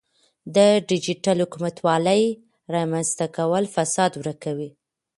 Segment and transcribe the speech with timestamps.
[0.55, 0.57] د
[0.89, 2.23] ډیجیټل حکومتولۍ
[2.75, 4.69] رامنځته کول فساد ورکوي.